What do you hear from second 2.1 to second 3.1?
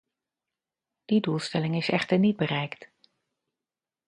niet bereikt.